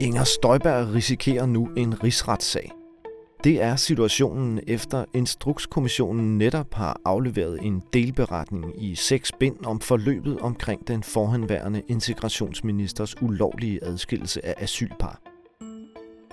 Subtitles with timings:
[0.00, 2.72] Inger Støjberg risikerer nu en rigsretssag.
[3.44, 10.38] Det er situationen efter Instrukskommissionen netop har afleveret en delberetning i seks bind om forløbet
[10.38, 15.20] omkring den forhenværende integrationsministers ulovlige adskillelse af asylpar.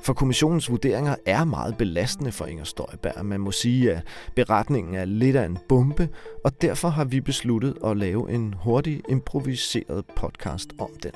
[0.02, 3.26] For kommissionens vurderinger er meget belastende for Inger Støjberg.
[3.26, 4.04] Man må sige, at
[4.36, 6.10] beretningen er lidt af en bombe,
[6.46, 11.12] og derfor har vi besluttet at lave en hurtig improviseret podcast om den.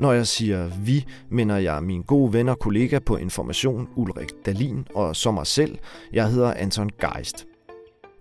[0.00, 4.86] Når jeg siger vi, mener jeg min gode ven og kollega på Information, Ulrik Dalin,
[4.94, 5.78] og som mig selv,
[6.12, 7.46] jeg hedder Anton Geist.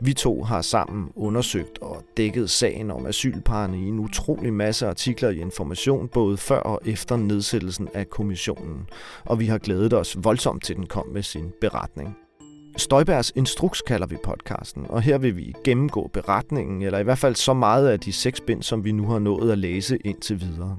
[0.02, 5.30] Vi to har sammen undersøgt og dækket sagen om asylparerne i en utrolig masse artikler
[5.30, 8.88] i Information, både før og efter nedsættelsen af kommissionen,
[9.26, 12.18] og vi har glædet os voldsomt til den kom med sin beretning.
[12.78, 17.36] Støjbergs Instruks kalder vi podcasten, og her vil vi gennemgå beretningen, eller i hvert fald
[17.36, 20.78] så meget af de seks bind, som vi nu har nået at læse indtil videre.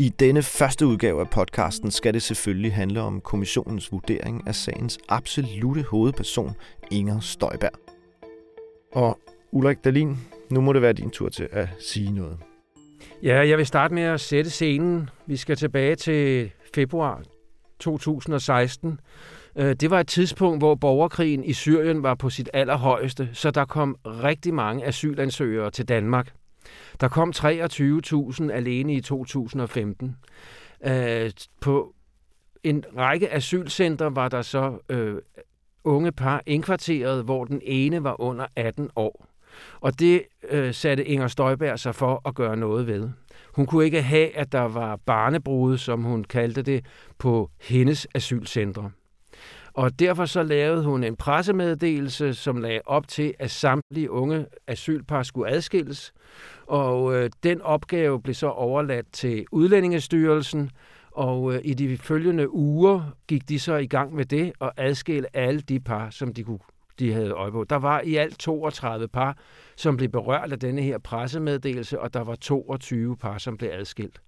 [0.00, 4.98] I denne første udgave af podcasten skal det selvfølgelig handle om kommissionens vurdering af sagens
[5.08, 6.54] absolute hovedperson,
[6.90, 7.72] Inger Støjberg.
[8.92, 9.18] Og
[9.52, 10.16] Ulrik Dalin,
[10.50, 12.38] nu må det være din tur til at sige noget.
[13.22, 15.10] Ja, jeg vil starte med at sætte scenen.
[15.26, 17.22] Vi skal tilbage til februar
[17.80, 19.00] 2016.
[19.56, 23.64] Øh, det var et tidspunkt, hvor borgerkrigen i Syrien var på sit allerhøjeste, så der
[23.64, 26.32] kom rigtig mange asylansøgere til Danmark.
[27.00, 30.16] Der kom 23.000 alene i 2015.
[30.86, 31.94] Øh, på
[32.62, 35.16] en række asylcentre var der så øh,
[35.84, 39.26] unge par indkvarteret, hvor den ene var under 18 år.
[39.80, 43.08] Og det øh, satte Inger Støjberg sig for at gøre noget ved.
[43.54, 46.84] Hun kunne ikke have, at der var barnebrud, som hun kaldte det,
[47.18, 48.90] på hendes asylcentre.
[49.78, 55.22] Og derfor så lavede hun en pressemeddelelse, som lagde op til, at samtlige unge asylpar
[55.22, 56.12] skulle adskilles.
[56.66, 60.70] Og øh, den opgave blev så overladt til Udlændingestyrelsen,
[61.10, 65.36] og øh, i de følgende uger gik de så i gang med det og adskille
[65.36, 66.58] alle de par, som de, kunne,
[66.98, 67.64] de havde øje på.
[67.64, 69.36] Der var i alt 32 par,
[69.76, 74.20] som blev berørt af denne her pressemeddelelse, og der var 22 par, som blev adskilt.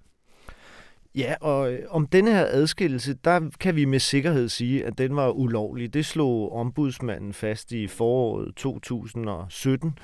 [1.14, 5.16] Ja, og øh, om denne her adskillelse, der kan vi med sikkerhed sige, at den
[5.16, 5.94] var ulovlig.
[5.94, 9.98] Det slog ombudsmanden fast i foråret 2017.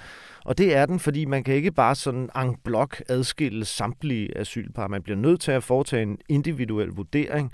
[0.44, 4.88] Og det er den, fordi man kan ikke bare sådan en blok adskille samtlige asylpar.
[4.88, 7.52] Man bliver nødt til at foretage en individuel vurdering.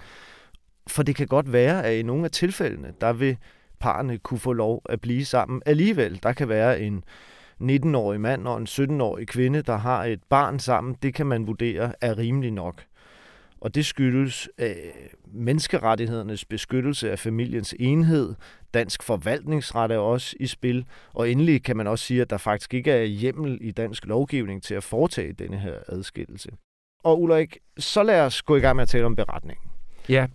[0.87, 3.37] For det kan godt være, at i nogle af tilfældene, der vil
[3.81, 6.21] parerne kunne få lov at blive sammen alligevel.
[6.23, 7.05] Der kan være en
[7.63, 10.97] 19-årig mand og en 17-årig kvinde, der har et barn sammen.
[11.03, 12.85] Det kan man vurdere er rimelig nok.
[13.63, 14.75] Og det skyldes øh,
[15.33, 18.35] menneskerettighedernes beskyttelse af familiens enhed.
[18.75, 20.85] Dansk forvaltningsret er også i spil.
[21.13, 24.63] Og endelig kan man også sige, at der faktisk ikke er hjemmel i dansk lovgivning
[24.63, 26.51] til at foretage denne her adskillelse.
[27.05, 29.71] Og Ulrik, så lad os gå i gang med at tale om beretningen.
[30.09, 30.27] Ja,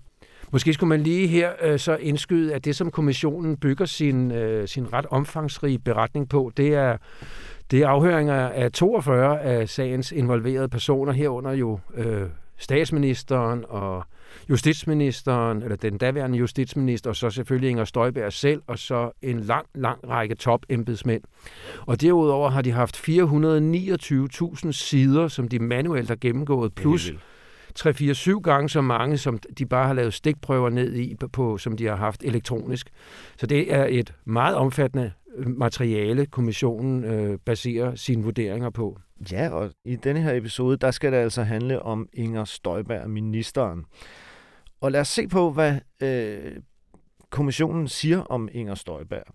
[0.51, 4.67] Måske skulle man lige her øh, så indskyde, at det, som kommissionen bygger sin, øh,
[4.67, 6.97] sin ret omfangsrige beretning på, det er,
[7.71, 12.27] det er afhøringer af 42 af sagens involverede personer, herunder jo øh,
[12.57, 14.03] statsministeren og
[14.49, 19.65] justitsministeren, eller den daværende justitsminister, og så selvfølgelig Inger Støjberg selv, og så en lang,
[19.75, 21.23] lang række topembedsmænd.
[21.85, 27.11] Og derudover har de haft 429.000 sider, som de manuelt har gennemgået, plus
[27.79, 31.85] 3-4-7 gange så mange, som de bare har lavet stikprøver ned i, på, som de
[31.85, 32.89] har haft elektronisk.
[33.37, 38.99] Så det er et meget omfattende materiale, kommissionen øh, baserer sine vurderinger på.
[39.31, 43.85] Ja, og i denne her episode, der skal det altså handle om Inger Støjberg, ministeren.
[44.81, 46.55] Og lad os se på, hvad øh,
[47.29, 49.25] kommissionen siger om Inger Støjberg.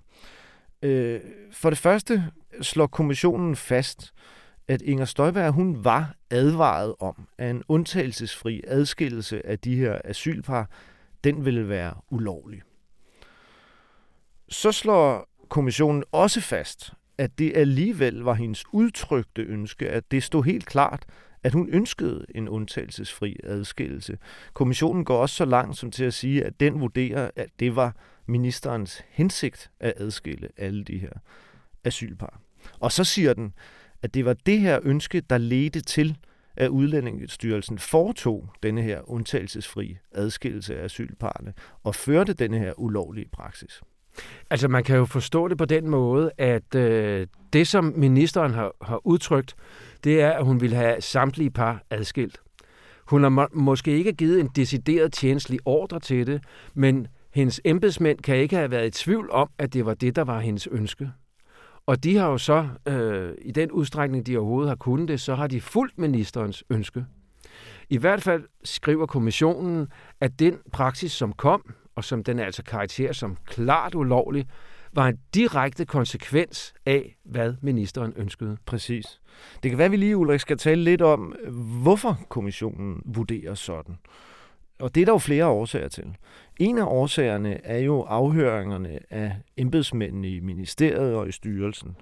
[0.83, 1.21] Øh,
[1.53, 4.13] for det første slår kommissionen fast,
[4.69, 10.71] at Inger Støjberg hun var advaret om, at en undtagelsesfri adskillelse af de her asylpar,
[11.25, 12.63] den ville være ulovlig.
[14.49, 20.45] Så slår kommissionen også fast, at det alligevel var hendes udtrykte ønske, at det stod
[20.45, 21.05] helt klart,
[21.43, 24.19] at hun ønskede en undtagelsesfri adskillelse.
[24.53, 27.97] Kommissionen går også så langt som til at sige, at den vurderer, at det var
[28.27, 31.13] ministerens hensigt at adskille alle de her
[31.85, 32.41] asylpar.
[32.81, 33.55] Og så siger den,
[34.03, 36.17] at det var det her ønske, der ledte til,
[36.57, 43.81] at Udlændingestyrelsen foretog denne her undtagelsesfri adskillelse af asylparne og førte denne her ulovlige praksis.
[44.51, 48.73] Altså man kan jo forstå det på den måde, at øh, det som ministeren har,
[48.83, 49.55] har udtrykt,
[50.05, 52.41] det er, at hun vil have samtlige par adskilt.
[53.07, 56.43] Hun har må, måske ikke givet en decideret tjenestlig ordre til det,
[56.75, 60.25] men hendes embedsmænd kan ikke have været i tvivl om, at det var det, der
[60.25, 61.11] var hendes ønske.
[61.87, 65.35] Og de har jo så, øh, i den udstrækning de overhovedet har kunnet det, så
[65.35, 67.05] har de fulgt ministerens ønske.
[67.91, 69.89] I hvert fald skriver kommissionen,
[70.21, 74.47] at den praksis, som kom, og som den er altså karakter som klart ulovlig,
[74.93, 78.57] var en direkte konsekvens af, hvad ministeren ønskede.
[78.67, 79.21] Præcis.
[79.63, 81.35] Det kan være, at vi lige, Ulrik, skal tale lidt om,
[81.83, 83.99] hvorfor kommissionen vurderer sådan.
[84.79, 86.17] Og det er der jo flere årsager til.
[86.61, 91.97] En af årsagerne er jo afhøringerne af embedsmændene i ministeriet og i styrelsen.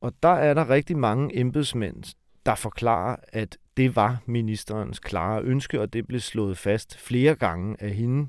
[0.00, 2.14] Og der er der rigtig mange embedsmænd,
[2.46, 7.76] der forklarer, at det var ministerens klare ønske, og det blev slået fast flere gange
[7.78, 8.28] af hende,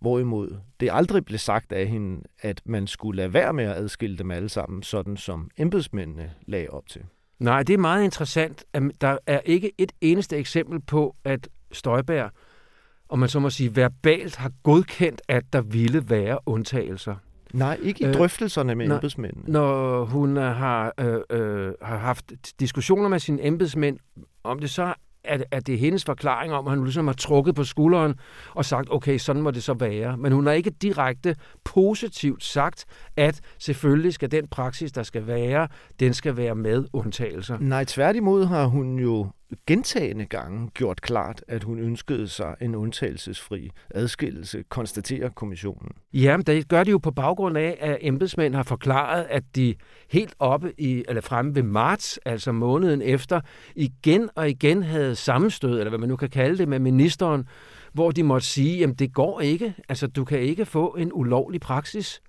[0.00, 4.18] hvorimod det aldrig blev sagt af hende, at man skulle lade være med at adskille
[4.18, 7.02] dem alle sammen, sådan som embedsmændene lagde op til.
[7.38, 8.64] Nej, det er meget interessant.
[8.72, 12.30] at Der er ikke et eneste eksempel på, at Støjberg,
[13.08, 17.16] om man så må sige, verbalt har godkendt, at der ville være undtagelser.
[17.52, 19.52] Nej, ikke i øh, drøftelserne med når, embedsmændene.
[19.52, 23.98] Når hun har, øh, øh, har haft diskussioner med sine embedsmænd
[24.44, 24.94] om det, så
[25.24, 28.14] at, at det er hendes forklaring om, at han ligesom har trukket på skulderen
[28.54, 30.16] og sagt, okay, sådan må det så være.
[30.16, 32.84] Men hun har ikke direkte positivt sagt,
[33.16, 35.68] at selvfølgelig skal den praksis, der skal være,
[36.00, 37.58] den skal være med undtagelser.
[37.60, 39.26] Nej, tværtimod har hun jo
[39.66, 45.92] gentagende gange gjort klart, at hun ønskede sig en undtagelsesfri adskillelse, konstaterer kommissionen.
[46.12, 49.74] Ja, men det gør de jo på baggrund af, at embedsmænd har forklaret, at de
[50.10, 53.40] helt oppe i, eller fremme ved marts, altså måneden efter,
[53.74, 57.48] igen og igen havde sammenstød, eller hvad man nu kan kalde det, med ministeren,
[57.92, 59.74] hvor de måtte sige, jamen det går ikke.
[59.88, 62.22] Altså, du kan ikke få en ulovlig praksis.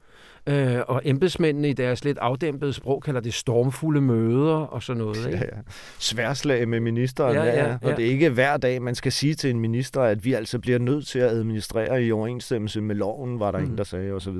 [0.47, 5.25] Øh, og embedsmændene i deres lidt afdæmpede sprog kalder det stormfulde møder og sådan noget.
[5.25, 5.37] Ikke?
[5.37, 5.61] Ja, ja.
[5.99, 7.77] Sværslag med ministeren, ja, ja, ja.
[7.81, 10.59] Og det er ikke hver dag, man skal sige til en minister, at vi altså
[10.59, 13.65] bliver nødt til at administrere i overensstemmelse med loven, var der mm.
[13.65, 14.37] en, der sagde osv.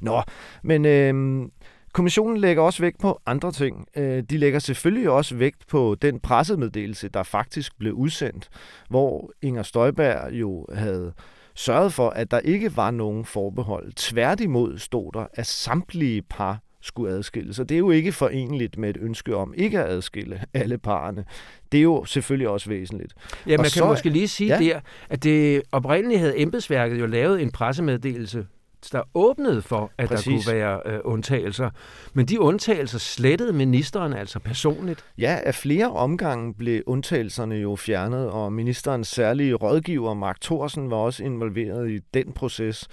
[0.00, 0.22] Nå,
[0.62, 0.84] men...
[0.84, 1.48] Øh,
[1.92, 3.86] Kommissionen lægger også vægt på andre ting.
[3.96, 8.48] Øh, de lægger selvfølgelig også vægt på den pressemeddelelse, der faktisk blev udsendt,
[8.88, 11.12] hvor Inger Støjberg jo havde
[11.58, 13.92] sørget for, at der ikke var nogen forbehold.
[13.96, 17.56] Tværtimod stod der, at samtlige par skulle adskilles.
[17.56, 21.24] Så det er jo ikke forenligt med et ønske om ikke at adskille alle parerne.
[21.72, 23.14] Det er jo selvfølgelig også væsentligt.
[23.46, 24.64] Ja, man og kan så, måske lige sige ja.
[24.64, 28.46] der, at det oprindeligt havde embedsværket jo lavet en pressemeddelelse
[28.92, 30.24] der åbnede for, at Præcis.
[30.24, 31.70] der kunne være øh, undtagelser.
[32.12, 35.04] Men de undtagelser slettede ministeren altså personligt.
[35.18, 40.96] Ja, af flere omgange blev undtagelserne jo fjernet, og ministerens særlige rådgiver, Mark Thorsen, var
[40.96, 42.88] også involveret i den proces.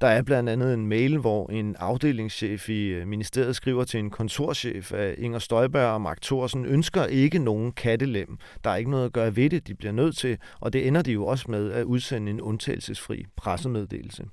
[0.00, 4.10] Der er blandt andet en mail, hvor en afdelingschef i øh, ministeriet skriver til en
[4.10, 8.38] kontorchef af Inger Støjberg og Mark Thorsen, ønsker ikke nogen kattelem.
[8.64, 11.02] Der er ikke noget at gøre ved det, de bliver nødt til, og det ender
[11.02, 14.24] de jo også med at udsende en undtagelsesfri pressemeddelelse.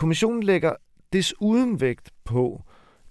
[0.00, 0.72] Kommissionen lægger
[1.12, 2.62] desuden vægt på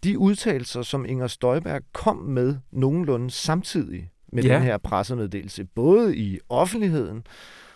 [0.04, 4.54] de udtalelser, som Inger Støjberg kom med nogenlunde samtidig med ja.
[4.54, 7.24] den her pressemeddelelse, både i offentligheden,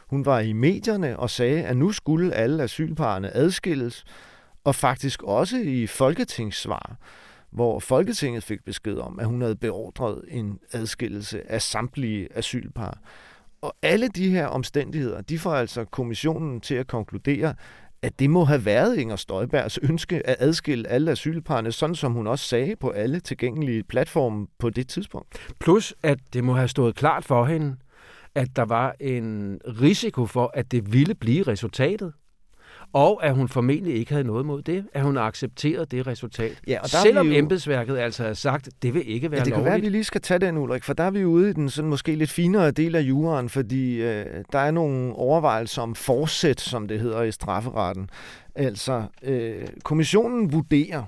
[0.08, 4.06] hun var i medierne og sagde, at nu skulle alle asylparerne adskilles,
[4.64, 6.96] og faktisk også i folketingssvar,
[7.52, 13.00] hvor Folketinget fik besked om, at hun havde beordret en adskillelse af samtlige asylpar.
[13.62, 17.56] Og alle de her omstændigheder, de får altså kommissionen til at konkludere,
[18.04, 22.28] at det må have været Inger Støjbergs ønske at adskille alle asylparerne, sådan som hun
[22.28, 25.54] også sagde på alle tilgængelige platforme på det tidspunkt.
[25.60, 27.76] Plus, at det må have stået klart for hende,
[28.36, 32.14] at der var en risiko for, at det ville blive resultatet
[32.94, 36.62] og at hun formentlig ikke havde noget mod det, at hun accepterede det resultat.
[36.68, 37.34] Ja, og der Selvom jo...
[37.34, 39.64] embedsværket altså har sagt, det vil ikke være ja, det lovligt.
[39.64, 41.54] kan være, at vi lige skal tage den, Ulrik, for der er vi ude i
[41.54, 45.96] den sådan måske lidt finere del af juraen, fordi øh, der er nogle overvejelser om
[45.96, 48.10] forsæt, som det hedder i strafferetten.
[48.56, 51.04] Altså, øh, kommissionen vurderer,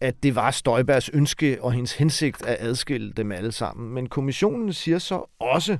[0.00, 3.94] at det var Støjbergs ønske og hendes hensigt at adskille dem alle sammen.
[3.94, 5.78] Men kommissionen siger så også,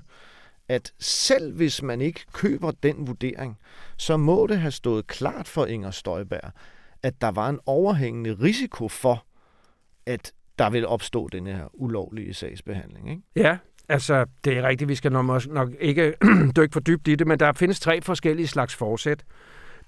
[0.69, 3.59] at selv hvis man ikke køber den vurdering,
[3.97, 6.53] så må det have stået klart for Inger Støjberg,
[7.03, 9.25] at der var en overhængende risiko for,
[10.07, 13.11] at der vil opstå den her ulovlige sagsbehandling.
[13.11, 13.23] Ikke?
[13.37, 13.59] Ja,
[13.89, 16.15] altså det er rigtigt, vi skal nok, nok ikke
[16.57, 19.25] dykke for dybt i det, men der findes tre forskellige slags forsæt.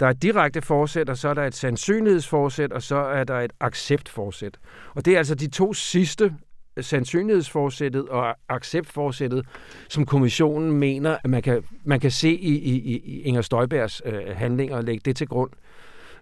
[0.01, 3.41] Der er et direkte forsæt, og så er der et sandsynlighedsforsæt, og så er der
[3.41, 4.59] et acceptforsæt.
[4.95, 6.35] Og det er altså de to sidste
[6.83, 9.47] sandsynlighedsforsættet og acceptforsættet,
[9.89, 14.37] som kommissionen mener, at man kan, man kan se i, i, i Inger Støjbergs øh,
[14.37, 15.51] handlinger og lægge det til grund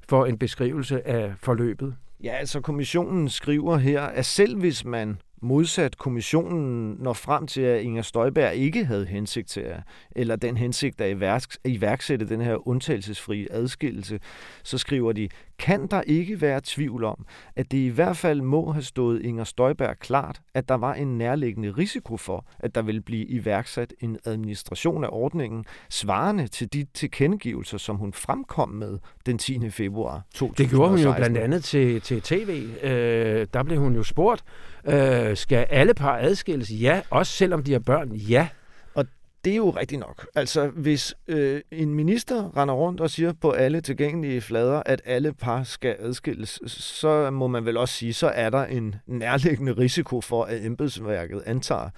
[0.09, 1.95] for en beskrivelse af forløbet.
[2.25, 7.83] Ja, altså kommissionen skriver her, at selv hvis man modsat kommissionen når frem til, at
[7.83, 9.81] Inger Støjberg ikke havde hensigt til at,
[10.17, 14.21] eller den hensigt at iværksætte den her undtagelsesfri adskillelse,
[14.63, 15.29] så skriver de,
[15.59, 17.27] kan der ikke være tvivl om,
[17.57, 21.19] at det i hvert fald må have stået Inger Støjberg klart, at der var en
[21.19, 26.87] nærliggende risiko for, at der ville blive iværksat en administration af ordningen, svarende til de
[26.95, 29.71] tilkendegivelser, som hun fremkom med den 10.
[29.71, 30.65] februar 2016.
[30.65, 32.69] Det gjorde hun jo blandt andet til, til tv.
[32.83, 34.45] Øh, der blev hun jo spurgt,
[34.85, 36.71] øh, skal alle par adskilles?
[36.71, 38.13] Ja, også selvom de har børn.
[38.13, 38.49] Ja,
[38.95, 39.07] Og
[39.45, 40.27] det er jo rigtigt nok.
[40.35, 45.33] Altså, hvis øh, en minister render rundt og siger på alle tilgængelige flader, at alle
[45.33, 50.21] par skal adskilles, så må man vel også sige, så er der en nærliggende risiko
[50.21, 51.91] for, at embedsværket antager,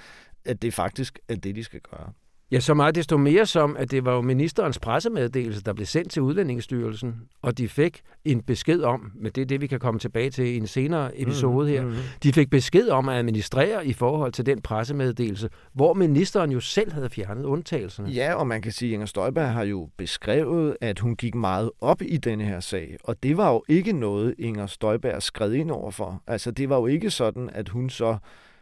[0.45, 2.13] at det faktisk er det, de skal gøre.
[2.53, 6.11] Ja, så meget desto mere som, at det var jo ministerens pressemeddelelse, der blev sendt
[6.11, 10.01] til Udlændingestyrelsen, og de fik en besked om, men det er det, vi kan komme
[10.01, 11.97] tilbage til i en senere episode her, mm-hmm.
[12.23, 16.93] de fik besked om at administrere i forhold til den pressemeddelelse, hvor ministeren jo selv
[16.93, 18.09] havde fjernet undtagelserne.
[18.09, 21.71] Ja, og man kan sige, at Inger Støjberg har jo beskrevet, at hun gik meget
[21.81, 25.71] op i denne her sag, og det var jo ikke noget, Inger Støjberg skred ind
[25.71, 26.23] over for.
[26.27, 28.17] Altså, det var jo ikke sådan, at hun så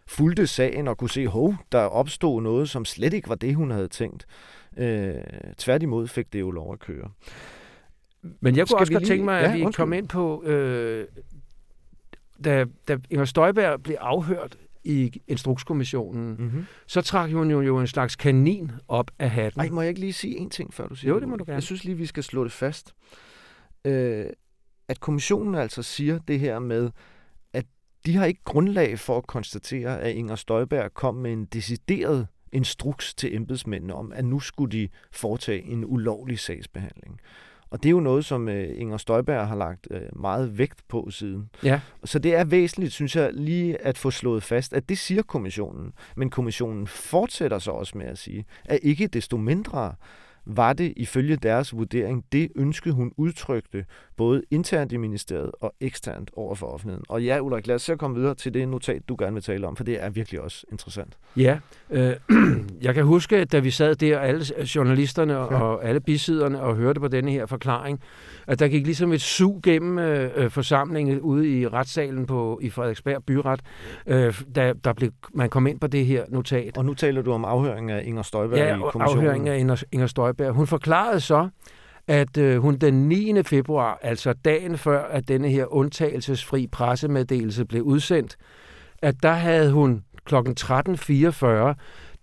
[0.09, 3.71] fulgte sagen og kunne se, hov, der opstod noget, som slet ikke var det, hun
[3.71, 4.27] havde tænkt.
[4.77, 5.15] Øh,
[5.59, 7.11] tværtimod fik det jo lov at køre.
[8.23, 9.11] Men jeg kunne Skal også godt lige...
[9.11, 11.07] tænke mig, at ja, vi kom ind på, øh,
[12.45, 16.67] da, da Inger Støjberg blev afhørt i Instrukskommissionen, mm-hmm.
[16.87, 19.61] så trak hun jo, jo en slags kanin op af hatten.
[19.61, 21.45] Ej, må jeg ikke lige sige en ting, før du siger Jo, det må du
[21.45, 21.55] gerne.
[21.55, 22.95] Jeg synes lige, vi skal slå det fast.
[23.85, 24.27] Øh,
[24.89, 26.91] at kommissionen altså siger det her med,
[28.09, 33.15] de har ikke grundlag for at konstatere, at Inger Støjberg kom med en decideret instruks
[33.15, 37.21] til embedsmændene om, at nu skulle de foretage en ulovlig sagsbehandling.
[37.71, 41.11] Og det er jo noget, som øh, Inger Støjberg har lagt øh, meget vægt på
[41.11, 41.51] siden.
[41.65, 41.81] Ja.
[42.05, 45.93] Så det er væsentligt, synes jeg, lige at få slået fast, at det siger kommissionen.
[46.17, 49.95] Men kommissionen fortsætter så også med at sige, at ikke desto mindre
[50.49, 53.85] var det ifølge deres vurdering det ønske, hun udtrykte
[54.17, 57.05] både internt i ministeriet og eksternt over for offentligheden.
[57.09, 59.67] Og ja, Ulrik, lad os så komme videre til det notat, du gerne vil tale
[59.67, 61.19] om, for det er virkelig også interessant.
[61.37, 61.59] Ja,
[61.91, 62.17] øh,
[62.87, 65.39] jeg kan huske, da vi sad der, alle journalisterne ja.
[65.39, 68.01] og alle bisiderne, og hørte på denne her forklaring,
[68.47, 72.71] at der gik ligesom et sug gennem øh, øh, forsamlingen ude i retssalen på, i
[72.71, 73.61] Frederiksberg Byret,
[74.07, 76.79] øh, da der blev, man kom ind på det her notat.
[76.79, 79.19] Og nu taler du om afhøringen af Inger Støjberg ja, i kommissionen.
[79.19, 80.38] afhøringen af Inger, Inger Støjberg.
[80.41, 81.49] Hun forklarede så,
[82.07, 83.43] at øh, hun den 9.
[83.43, 88.37] februar, altså dagen før, at denne her undtagelsesfri pressemeddelelse blev udsendt,
[89.03, 90.35] at der havde hun kl.
[90.35, 91.75] 13.44,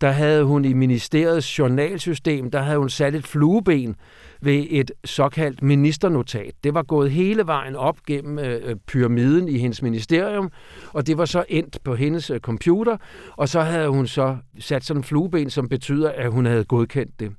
[0.02, 3.96] der havde hun i ministeriets journalsystem, der havde hun sat et flueben
[4.42, 6.52] ved et såkaldt ministernotat.
[6.64, 10.52] Det var gået hele vejen op gennem øh, øh, pyramiden i hendes ministerium,
[10.94, 12.98] og det var så endt på hendes øh, computer,
[13.38, 17.20] og så havde hun så sat sådan en flueben, som betyder, at hun havde godkendt
[17.20, 17.32] det.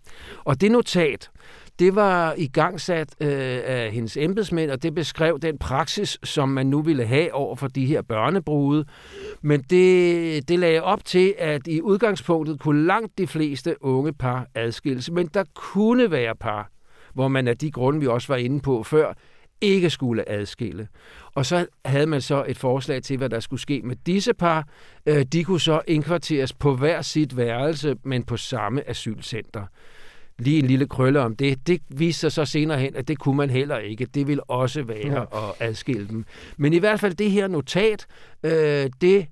[0.45, 1.31] Og det notat,
[1.79, 6.49] det var i gang sat øh, af hendes embedsmænd, og det beskrev den praksis, som
[6.49, 8.85] man nu ville have over for de her børnebrude.
[9.43, 14.47] Men det, det lagde op til, at i udgangspunktet kunne langt de fleste unge par
[14.55, 16.71] adskilles, men der kunne være par,
[17.15, 19.13] hvor man af de grunde, vi også var inde på før,
[19.61, 20.89] ikke skulle adskille.
[21.35, 24.69] Og så havde man så et forslag til, hvad der skulle ske med disse par.
[25.07, 29.67] Øh, de kunne så indkvarteres på hver sit værelse, men på samme asylcenter
[30.39, 31.67] lige en lille krølle om det.
[31.67, 34.05] Det viste sig så senere hen, at det kunne man heller ikke.
[34.05, 35.23] Det ville også være ja.
[35.23, 36.25] at adskille dem.
[36.57, 38.07] Men i hvert fald det her notat,
[38.43, 39.27] øh, det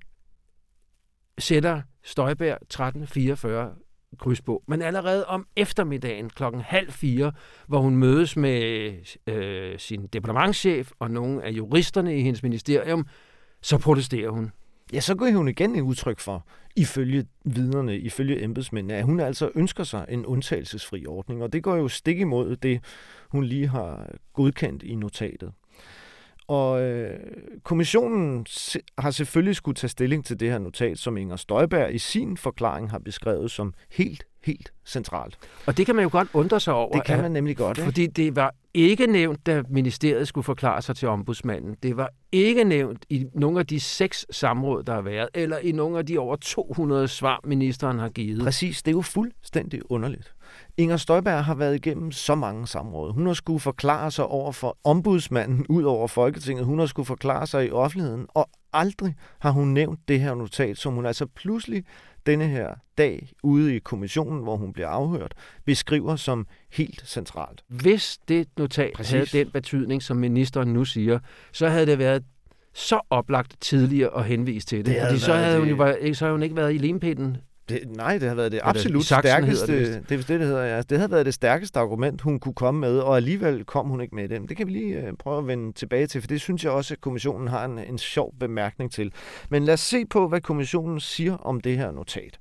[1.37, 3.71] sætter Støjberg 1344
[4.19, 4.63] kryds på.
[4.67, 7.31] Men allerede om eftermiddagen klokken halv fire,
[7.67, 8.91] hvor hun mødes med
[9.27, 13.07] øh, sin departementschef og nogle af juristerne i hendes ministerium,
[13.61, 14.51] så protesterer hun.
[14.93, 19.51] Ja, så går hun igen en udtryk for, ifølge vidnerne, ifølge embedsmændene, at hun altså
[19.55, 22.81] ønsker sig en undtagelsesfri ordning, og det går jo stik imod det,
[23.29, 25.51] hun lige har godkendt i notatet.
[26.47, 27.19] Og øh,
[27.63, 28.45] kommissionen
[28.97, 32.91] har selvfølgelig skulle tage stilling til det her notat, som Inger Støjberg i sin forklaring
[32.91, 35.37] har beskrevet som helt, helt centralt.
[35.65, 36.91] Og det kan man jo godt undre sig over.
[36.91, 37.77] Det kan man nemlig godt.
[37.77, 37.85] Ikke?
[37.85, 41.75] Fordi det var ikke nævnt, da ministeriet skulle forklare sig til ombudsmanden.
[41.83, 45.71] Det var ikke nævnt i nogle af de seks samråd, der har været, eller i
[45.71, 48.41] nogle af de over 200 svar, ministeren har givet.
[48.41, 50.33] Præcis, det er jo fuldstændig underligt.
[50.77, 53.13] Inger Støjberg har været igennem så mange samråd.
[53.13, 56.65] Hun har skulle forklare sig over for ombudsmanden ud over Folketinget.
[56.65, 60.77] Hun har skulle forklare sig i offentligheden, og aldrig har hun nævnt det her notat,
[60.77, 61.83] som hun altså pludselig
[62.25, 65.33] denne her dag ude i kommissionen, hvor hun bliver afhørt,
[65.65, 67.63] beskriver som helt centralt.
[67.67, 69.11] Hvis det notat Præcis.
[69.13, 71.19] havde den betydning, som ministeren nu siger,
[71.53, 72.23] så havde det været
[72.73, 74.85] så oplagt tidligere at henvise til det.
[74.85, 77.37] Det fordi så havde, hun det- jo, været- så havde hun ikke været i limpinden.
[77.69, 80.09] Det, nej, det har været det Eller absolut hedder stærkeste, det det, vist.
[80.09, 80.81] det, er vist det, det hedder, ja.
[80.81, 84.15] Det havde været det stærkeste argument, hun kunne komme med, og alligevel kom hun ikke
[84.15, 84.41] med det.
[84.41, 86.71] Men Det kan vi lige øh, prøve at vende tilbage til, for det synes jeg
[86.71, 89.13] også, at kommissionen har en, en sjov bemærkning til.
[89.49, 92.39] Men lad os se på, hvad kommissionen siger om det her notat.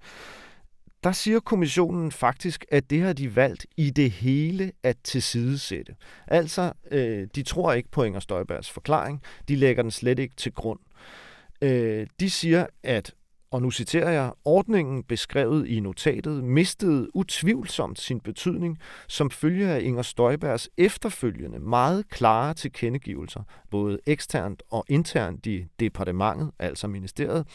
[1.05, 5.95] Der siger kommissionen faktisk, at det har de valgt i det hele at tilsidesætte.
[6.27, 9.23] Altså, øh, de tror ikke på Inger Støjbergs forklaring.
[9.49, 10.79] De lægger den slet ikke til grund.
[11.63, 13.15] Øh, de siger, at
[13.55, 19.81] og nu citerer jeg, ordningen beskrevet i notatet mistede utvivlsomt sin betydning som følge af
[19.83, 27.47] Inger Støjbergs efterfølgende meget klare tilkendegivelser, både eksternt og internt i departementet, altså ministeriet,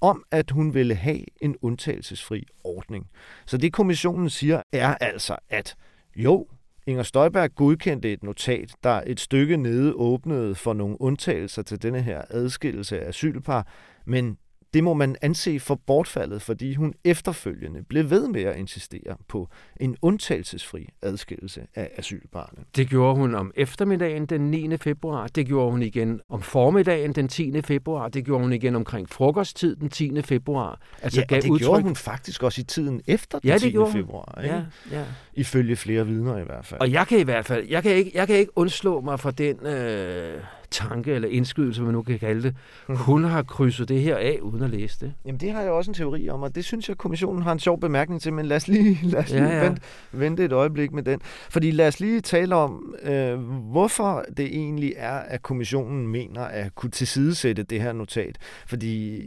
[0.00, 3.06] om at hun ville have en undtagelsesfri ordning.
[3.46, 5.76] Så det kommissionen siger er altså, at
[6.16, 6.46] jo,
[6.86, 12.02] Inger Støjberg godkendte et notat, der et stykke nede åbnede for nogle undtagelser til denne
[12.02, 13.66] her adskillelse af asylpar,
[14.06, 14.38] men
[14.74, 19.48] det må man anse for bortfaldet, fordi hun efterfølgende blev ved med at insistere på
[19.80, 22.64] en undtagelsesfri adskillelse af asylbarnet.
[22.76, 24.76] Det gjorde hun om eftermiddagen den 9.
[24.76, 25.26] februar.
[25.26, 27.62] Det gjorde hun igen om formiddagen den 10.
[27.62, 28.08] februar.
[28.08, 30.22] Det gjorde hun igen omkring frokosttid den 10.
[30.22, 30.80] februar.
[31.02, 31.66] Altså, ja, gav det udtryk...
[31.66, 33.70] gjorde hun faktisk også i tiden efter den Ja, det 10.
[33.70, 34.00] gjorde hun.
[34.00, 34.54] februar, ikke?
[34.54, 34.62] Ja,
[34.98, 35.04] ja.
[35.34, 36.80] ifølge flere vidner i hvert fald.
[36.80, 39.30] Og jeg kan i hvert fald, jeg kan ikke, jeg kan ikke undslå mig fra
[39.30, 42.56] den øh, tanke eller indskydelse, man nu kan kalde det.
[42.88, 42.96] Mhm.
[42.96, 45.14] Hun har krydset det her af, uden at læse det.
[45.24, 47.58] Jamen, det har jeg også en teori om, og det synes jeg, kommissionen har en
[47.58, 49.64] sjov bemærkning til, men lad os lige, lad os Ja, lige ja.
[49.64, 51.20] Vente, vente et øjeblik med den.
[51.50, 53.38] Fordi lad os lige tale om, øh,
[53.70, 58.38] hvorfor det egentlig er, at kommissionen mener at kunne tilsidesætte det her notat.
[58.66, 59.20] Fordi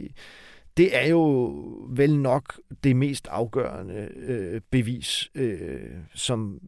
[0.76, 1.52] det er jo
[1.88, 5.80] vel nok det mest afgørende øh, bevis, øh,
[6.14, 6.58] som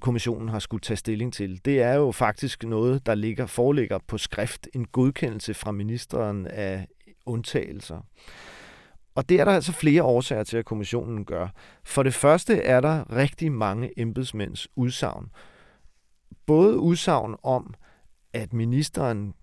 [0.00, 1.64] kommissionen har skulle tage stilling til.
[1.64, 6.86] Det er jo faktisk noget, der ligger, foreligger på skrift, en godkendelse fra ministeren af
[7.26, 8.00] undtagelser.
[9.14, 11.48] Og det er der altså flere årsager til, at kommissionen gør.
[11.84, 15.30] For det første er der rigtig mange embedsmænds udsagn.
[16.46, 17.74] Både udsagn om,
[18.32, 19.34] at ministeren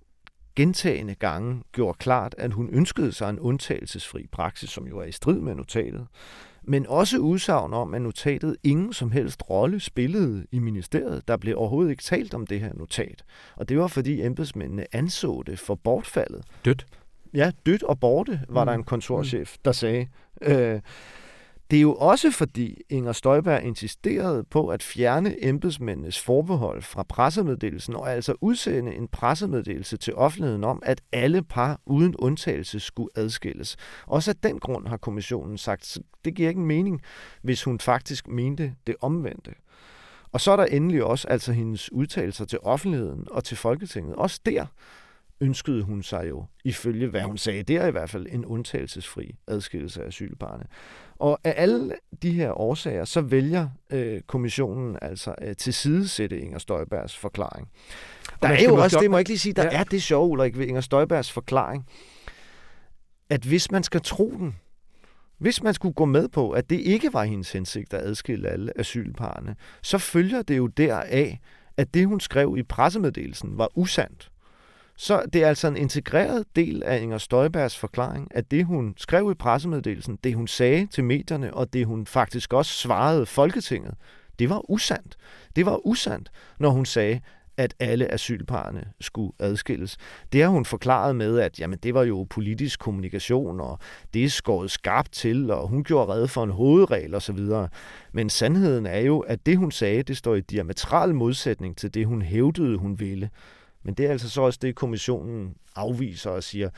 [0.56, 5.12] gentagende gange gjorde klart, at hun ønskede sig en undtagelsesfri praksis, som jo er i
[5.12, 6.08] strid med notatet,
[6.68, 11.28] men også udsagn om, at notatet ingen som helst rolle spillede i ministeriet.
[11.28, 13.24] Der blev overhovedet ikke talt om det her notat.
[13.56, 16.44] Og det var fordi embedsmændene anså det for bortfaldet.
[16.66, 16.86] Dødt.
[17.34, 18.68] Ja, dødt og borte, var Mm.
[18.68, 20.08] der en kontorchef, der sagde.
[20.42, 20.80] Øh,
[21.72, 27.96] det er jo også fordi Inger Støjberg insisterede på at fjerne embedsmændenes forbehold fra pressemeddelelsen,
[27.96, 33.78] og altså udsende en pressemeddelelse til offentligheden om, at alle par uden undtagelse skulle adskilles.
[34.08, 37.01] Også af den grund har kommissionen sagt, det giver ikke mening,
[37.42, 39.51] hvis hun faktisk mente det omvendte.
[40.32, 44.16] Og så er der endelig også altså hendes udtalelser til offentligheden og til Folketinget.
[44.16, 44.66] Også der
[45.42, 50.04] ønskede hun sig jo, ifølge hvad hun sagde der i hvert fald, en undtagelsesfri adskillelse
[50.04, 50.64] af asylbarne.
[51.16, 57.18] Og af alle de her årsager, så vælger øh, kommissionen altså at tilsidesætte Inger Støjbergs
[57.18, 57.68] forklaring.
[58.42, 59.80] Der er jo også, det må jeg ikke lige sige, der ja.
[59.80, 61.86] er det sjove, Ulrik, ved Inger Støjbergs forklaring,
[63.30, 64.56] at hvis man skal tro den,
[65.38, 68.80] hvis man skulle gå med på, at det ikke var hendes hensigt at adskille alle
[68.80, 71.38] asylparerne, så følger det jo deraf,
[71.78, 74.32] at det, hun skrev i pressemeddelelsen, var usandt.
[74.98, 79.31] Så det er altså en integreret del af Inger Støjbergs forklaring, at det, hun skrev
[79.31, 83.94] i pressemeddelelsen, det, hun sagde til medierne, og det, hun faktisk også svarede Folketinget,
[84.40, 85.16] det var usandt.
[85.55, 86.29] Det var usandt,
[86.60, 87.22] når hun sagde,
[87.58, 89.98] at alle asylparerne skulle adskilles.
[90.31, 93.79] Det har hun forklaret med, at jamen, det var jo politisk kommunikation, og
[94.14, 97.40] det er skåret skarpt til, og hun gjorde red for en hovedregel osv.
[98.12, 102.05] Men sandheden er jo, at det hun sagde, det står i diametral modsætning til det,
[102.05, 103.29] hun hævdede, hun ville.
[103.86, 106.70] Men det er altså så også det, kommissionen afviser og siger,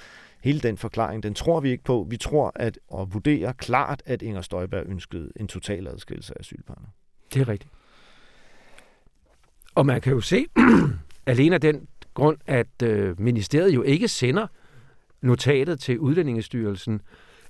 [0.43, 2.07] hele den forklaring, den tror vi ikke på.
[2.09, 6.87] Vi tror at, og vurderer klart, at Inger Støjberg ønskede en total adskillelse af asylparerne.
[7.33, 7.73] Det er rigtigt.
[9.75, 10.45] Og man kan jo se,
[11.25, 14.47] alene af den grund, at øh, ministeriet jo ikke sender
[15.21, 17.01] notatet til Udlændingestyrelsen,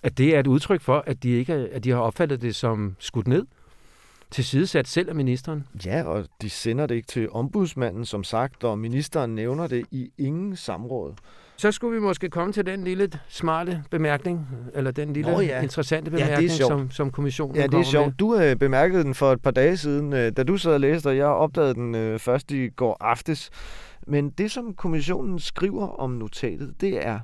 [0.03, 2.95] at det er et udtryk for, at de, ikke, at de har opfattet det som
[2.99, 3.45] skudt ned,
[4.31, 5.67] tilsidesat selv af ministeren.
[5.85, 10.11] Ja, og de sender det ikke til ombudsmanden, som sagt, og ministeren nævner det i
[10.17, 11.13] ingen samråd.
[11.59, 15.61] Så skulle vi måske komme til den lille smarte bemærkning, eller den lille Nå ja.
[15.61, 16.71] interessante Ja, er bemærkning, sjovt.
[16.71, 18.19] som, som kommissionen Ja, det er sjovt.
[18.19, 21.07] Du øh, bemærkede den for et par dage siden, øh, da du sad og læste,
[21.07, 23.49] og jeg opdagede den øh, først i går aftes.
[24.07, 27.19] Men det, som kommissionen skriver om notatet, det er,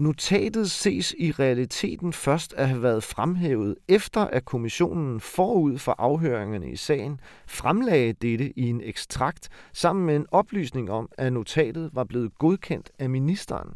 [0.00, 6.70] Notatet ses i realiteten først at have været fremhævet efter at kommissionen forud for afhøringerne
[6.70, 12.04] i sagen fremlagde dette i en ekstrakt sammen med en oplysning om, at notatet var
[12.04, 13.74] blevet godkendt af ministeren.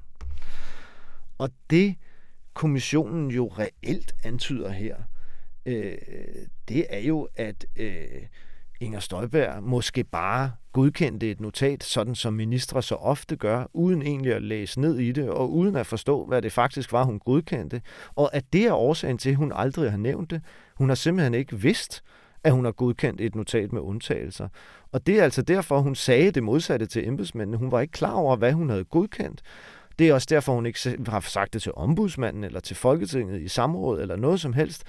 [1.39, 1.95] Og det
[2.55, 4.97] kommissionen jo reelt antyder her,
[5.67, 5.99] øh,
[6.69, 8.27] det er jo, at øh,
[8.85, 14.35] Inger Støjberg måske bare godkendte et notat, sådan som ministre så ofte gør, uden egentlig
[14.35, 17.83] at læse ned i det, og uden at forstå, hvad det faktisk var, hun godkendte.
[18.15, 20.43] Og at det er årsagen til, at hun aldrig har nævnt det.
[20.77, 22.03] Hun har simpelthen ikke vidst,
[22.45, 24.49] at hun har godkendt et notat med undtagelser.
[24.93, 27.57] Og det er altså derfor, hun sagde det modsatte til embedsmændene.
[27.57, 29.43] Hun var ikke klar over, hvad hun havde godkendt.
[29.99, 33.49] Det er også derfor, hun ikke har sagt det til ombudsmanden eller til Folketinget i
[33.49, 34.85] samråd eller noget som helst.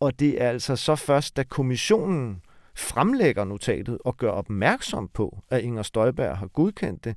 [0.00, 2.42] Og det er altså så først, da kommissionen
[2.78, 7.16] fremlægger notatet og gør opmærksom på, at Inger Støjberg har godkendt det,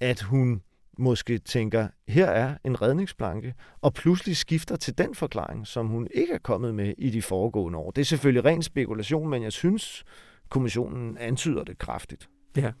[0.00, 0.62] at hun
[0.98, 6.32] måske tænker, her er en redningsplanke, og pludselig skifter til den forklaring, som hun ikke
[6.32, 7.90] er kommet med i de foregående år.
[7.90, 10.04] Det er selvfølgelig ren spekulation, men jeg synes,
[10.48, 12.28] kommissionen antyder det kraftigt.
[12.56, 12.72] Ja.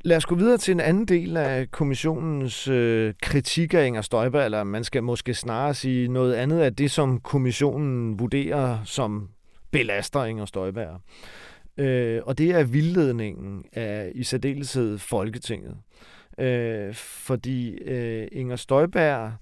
[0.00, 4.44] Lad os gå videre til en anden del af kommissionens øh, kritik af Inger Støjberg,
[4.44, 9.28] eller man skal måske snarere sige noget andet af det, som kommissionen vurderer som
[9.70, 11.00] belaster Inger Støjberg.
[11.76, 15.76] Øh, og det er vildledningen af i særdeleshed Folketinget.
[16.38, 19.32] Øh, fordi øh, Inger Støjberg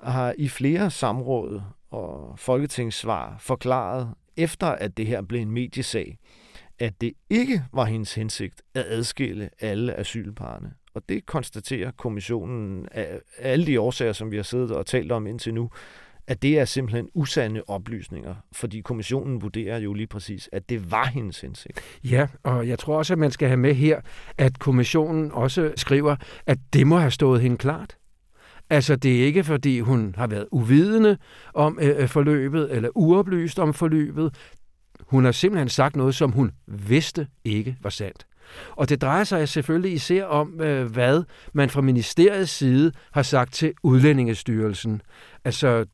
[0.00, 6.18] har i flere samråd og folketingssvar forklaret, efter at det her blev en mediesag,
[6.78, 10.72] at det ikke var hendes hensigt at adskille alle asylparerne.
[10.94, 15.26] Og det konstaterer kommissionen af alle de årsager, som vi har siddet og talt om
[15.26, 15.70] indtil nu,
[16.26, 21.06] at det er simpelthen usande oplysninger, fordi kommissionen vurderer jo lige præcis, at det var
[21.06, 21.80] hendes hensigt.
[22.04, 24.00] Ja, og jeg tror også, at man skal have med her,
[24.38, 27.96] at kommissionen også skriver, at det må have stået hende klart.
[28.70, 31.16] Altså, det er ikke, fordi hun har været uvidende
[31.54, 34.34] om øh, øh forløbet, eller uoplyst om forløbet.
[35.00, 38.26] Hun har simpelthen sagt noget, som hun vidste ikke var sandt.
[38.70, 43.54] Og det drejer sig selvfølgelig især om, øh, hvad man fra ministeriets side har sagt
[43.54, 45.02] til Udlændingestyrelsen.
[45.44, 45.84] Altså,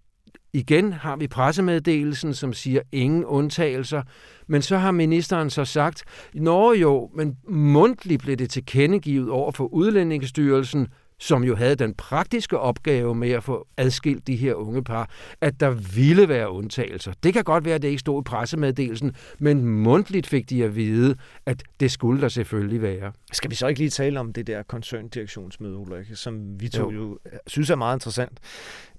[0.53, 4.03] Igen har vi pressemeddelelsen, som siger ingen undtagelser,
[4.47, 9.65] men så har ministeren så sagt, nå jo, men mundtligt blev det tilkendegivet over for
[9.65, 10.89] Udlændingestyrelsen,
[11.21, 15.61] som jo havde den praktiske opgave med at få adskilt de her unge par, at
[15.61, 17.13] der ville være undtagelser.
[17.23, 20.77] Det kan godt være, at det ikke stod i pressemeddelelsen, men mundtligt fik de at
[20.77, 23.13] vide, at det skulle der selvfølgelig være.
[23.33, 27.01] Skal vi så ikke lige tale om det der koncerndirektionsmøde, Ulrike, som vi to jo.
[27.01, 28.39] jo synes er meget interessant.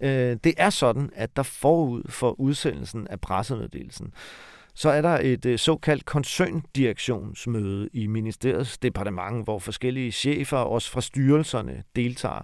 [0.02, 4.14] Øh, det er sådan, at der forud for udsendelsen af pressemeddelelsen,
[4.80, 11.02] så er der et øh, såkaldt koncerndirektionsmøde i ministeriets departement, hvor forskellige chefer, også fra
[11.02, 12.42] styrelserne, deltager.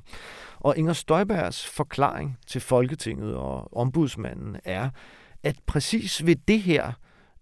[0.59, 4.89] Og Inger Støjbergs forklaring til Folketinget og ombudsmanden er,
[5.43, 6.91] at præcis ved det her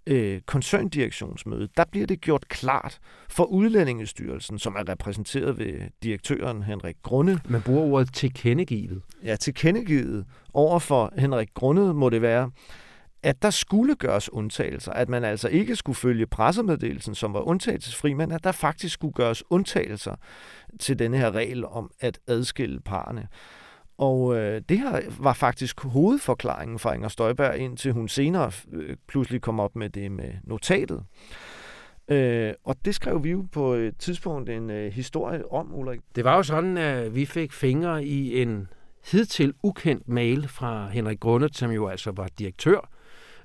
[0.07, 6.95] øh, koncerndirektionsmøde, der bliver det gjort klart for Udlændingestyrelsen, som er repræsenteret ved direktøren Henrik
[7.03, 7.39] Grunde.
[7.49, 9.01] Man bruger ordet tilkendegivet.
[9.23, 10.25] Ja, tilkendegivet.
[10.53, 12.51] Over for Henrik Grunde må det være,
[13.23, 18.13] at der skulle gøres undtagelser, at man altså ikke skulle følge pressemeddelelsen, som var undtagelsesfri,
[18.13, 20.15] men at der faktisk skulle gøres undtagelser
[20.79, 23.27] til denne her regel om at adskille parerne.
[23.97, 29.41] Og øh, det her var faktisk hovedforklaringen fra Inger Støjberg, indtil hun senere øh, pludselig
[29.41, 31.03] kom op med det med notatet.
[32.07, 35.99] Øh, og det skrev vi jo på et tidspunkt en øh, historie om, Ulrik.
[36.15, 38.67] Det var jo sådan, at vi fik fingre i en
[39.11, 42.89] hidtil ukendt mail fra Henrik Grundet, som jo altså var direktør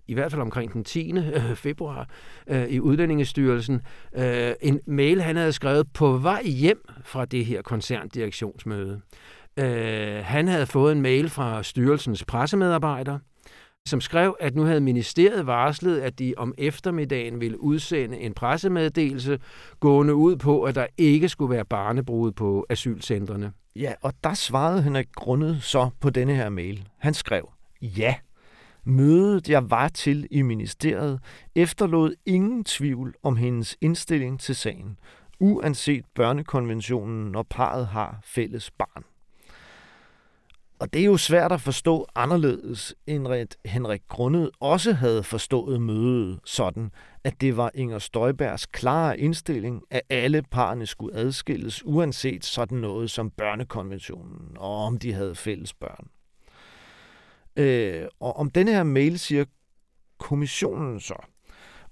[0.09, 1.13] i hvert fald omkring den 10.
[1.13, 2.09] Øh, februar
[2.47, 3.83] øh, i Udlændingestyrelsen,
[4.15, 9.01] øh, en mail, han havde skrevet på vej hjem fra det her koncerndirektionsmøde.
[9.59, 13.19] Øh, han havde fået en mail fra styrelsens pressemedarbejder,
[13.89, 19.39] som skrev, at nu havde ministeriet varslet, at de om eftermiddagen ville udsende en pressemeddelelse
[19.81, 23.53] gående ud på, at der ikke skulle være barnebrud på asylcentrene.
[23.77, 26.89] Ja, og der svarede Henrik Grundet så på denne her mail.
[26.99, 27.51] Han skrev,
[27.83, 28.15] ja,
[28.91, 31.21] Mødet, jeg var til i ministeriet,
[31.55, 34.99] efterlod ingen tvivl om hendes indstilling til sagen,
[35.41, 39.05] uanset børnekonventionen, når parret har fælles barn.
[40.79, 45.81] Og det er jo svært at forstå anderledes, end at Henrik Grundet også havde forstået
[45.81, 46.91] mødet sådan,
[47.25, 53.11] at det var Inger Støjbergs klare indstilling, at alle parerne skulle adskilles, uanset sådan noget
[53.11, 56.09] som børnekonventionen, og om de havde fælles børn.
[57.59, 59.45] Øh, og om denne her mail siger
[60.19, 61.15] kommissionen så.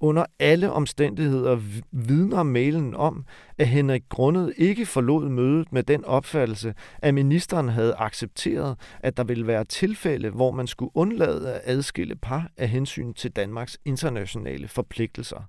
[0.01, 1.61] Under alle omstændigheder
[1.93, 3.25] vidner mailen om,
[3.59, 9.25] at Henrik Grundet ikke forlod mødet med den opfattelse, at ministeren havde accepteret, at der
[9.25, 14.69] ville være tilfælde, hvor man skulle undlade at adskille par af hensyn til Danmarks internationale
[14.69, 15.49] forpligtelser.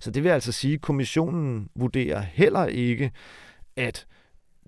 [0.00, 3.10] Så det vil altså sige, at kommissionen vurderer heller ikke,
[3.76, 4.06] at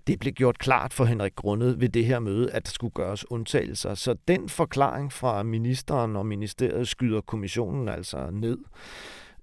[0.07, 3.31] det blev gjort klart for Henrik Grundet ved det her møde, at der skulle gøres
[3.31, 3.95] undtagelser.
[3.95, 8.59] Så den forklaring fra ministeren og ministeriet skyder kommissionen altså ned.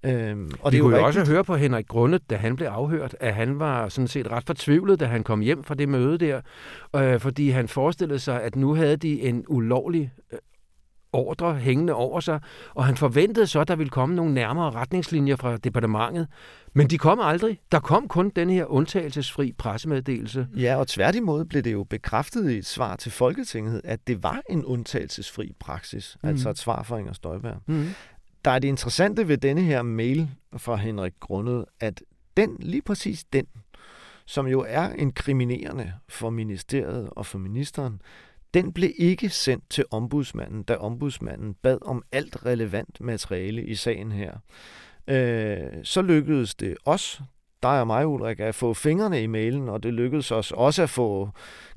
[0.04, 1.20] Øhm, og Vi det kunne jo rigtigt.
[1.22, 4.44] også høre på Henrik Grundet, da han blev afhørt, at han var sådan set ret
[4.48, 6.42] fortvivlet, da han kom hjem fra det møde der,
[6.96, 10.40] øh, fordi han forestillede sig, at nu havde de en ulovlig øh,
[11.14, 12.40] ordre hængende over sig,
[12.74, 16.28] og han forventede så, at der ville komme nogle nærmere retningslinjer fra departementet.
[16.74, 17.60] Men de kom aldrig.
[17.72, 20.48] Der kom kun den her undtagelsesfri pressemeddelelse.
[20.56, 24.42] Ja, og tværtimod blev det jo bekræftet i et svar til Folketinget, at det var
[24.50, 26.30] en undtagelsesfri praksis, mm.
[26.30, 27.58] altså et svar fra Inger Støjberg.
[27.68, 27.88] Mm.
[28.46, 32.02] Der er det interessante ved denne her mail fra Henrik Grundet, at
[32.38, 33.46] den, lige præcis den,
[34.26, 38.02] som jo er inkriminerende for ministeriet og for ministeren,
[38.54, 44.12] den blev ikke sendt til ombudsmanden, da ombudsmanden bad om alt relevant materiale i sagen
[44.12, 44.34] her.
[45.08, 47.22] Øh, så lykkedes det os,
[47.64, 50.90] dig og mig, Ulrik, at få fingrene i mailen, og det lykkedes os også at
[50.90, 51.30] få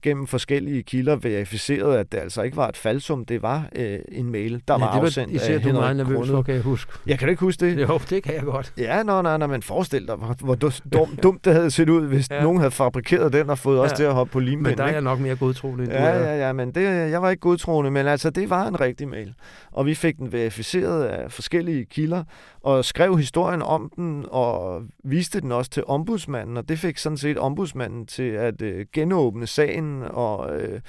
[0.03, 4.33] gennem forskellige kilder verificeret, at det altså ikke var et falsum, det var øh, en
[4.33, 6.93] mail, der ja, var, var afsendt især af du meget nervøs for, kan jeg huske.
[7.07, 7.89] Jeg kan du ikke huske det?
[7.89, 8.73] Jo, det kan jeg godt.
[8.79, 10.55] Ja, nå, nej, nej, men forestil dig, hvor, hvor
[10.93, 12.43] dum, dumt det havde set ud, hvis ja.
[12.43, 13.83] nogen havde fabrikeret den og fået ja.
[13.83, 14.67] os til at hoppe på limpind.
[14.67, 16.29] Men der er jeg nok mere godtroende, end ja, du er.
[16.29, 19.35] Ja, ja, men det, jeg var ikke godtroende, men altså, det var en rigtig mail.
[19.73, 22.25] Og vi fik den verificeret af forskellige kilder,
[22.63, 27.19] og skrev historien om den, og viste den også til ombudsmanden, og det fik sådan
[27.19, 30.81] set ombudsmanden til at øh, genåbne sagen og øh,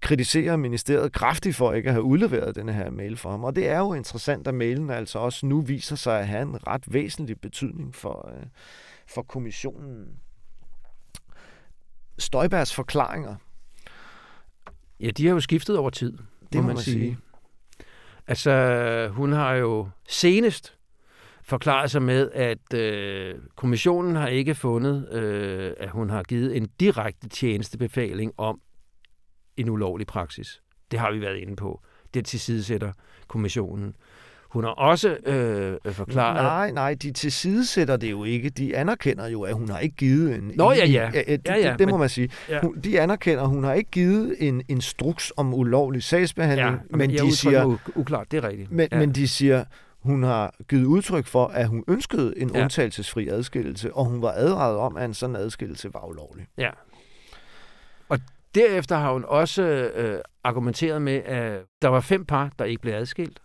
[0.00, 3.44] kritisere ministeriet kraftigt for ikke at have udleveret denne her mail for ham.
[3.44, 6.66] Og det er jo interessant, at mailen altså også nu viser sig at have en
[6.66, 8.46] ret væsentlig betydning for, øh,
[9.06, 10.06] for kommissionen.
[12.18, 13.34] Støjbergs forklaringer.
[15.00, 16.12] Ja, de har jo skiftet over tid,
[16.52, 16.98] det må man, man sige.
[16.98, 17.18] sige.
[18.26, 20.77] Altså, hun har jo senest
[21.48, 26.68] forklaret sig med, at øh, kommissionen har ikke fundet, øh, at hun har givet en
[26.80, 28.60] direkte tjenestebefaling om
[29.56, 30.62] en ulovlig praksis.
[30.90, 31.80] Det har vi været inde på.
[32.14, 32.92] Det tilsidesætter
[33.28, 33.94] kommissionen.
[34.48, 36.42] Hun har også øh, forklaret...
[36.42, 38.50] Nej, nej, de tilsidesætter det jo ikke.
[38.50, 40.52] De anerkender jo, at hun har ikke givet en...
[40.56, 41.10] Nå, ja, ja.
[41.14, 42.30] ja, det, ja, ja det, det må men, man sige.
[42.48, 42.60] Ja.
[42.60, 46.98] Hun, de anerkender, at hun har ikke givet en instruks om ulovlig sagsbehandling, ja, men,
[46.98, 47.78] men de siger...
[47.94, 48.72] Uklart, det er rigtigt.
[48.72, 48.98] Men, ja.
[48.98, 49.64] men de siger,
[50.02, 52.62] hun har givet udtryk for, at hun ønskede en ja.
[52.62, 56.46] undtagelsesfri adskillelse, og hun var advaret om, at en sådan adskillelse var ulovlig.
[56.58, 56.70] Ja.
[58.08, 58.18] Og
[58.54, 62.94] derefter har hun også øh, argumenteret med, at der var fem par, der ikke blev
[62.94, 63.40] adskilt.